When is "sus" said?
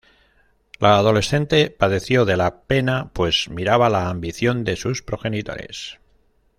4.75-5.03